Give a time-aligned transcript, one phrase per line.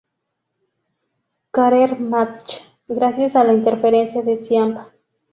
[1.51, 2.55] Career Match"
[2.87, 4.91] gracias a la interferencia de Ciampa.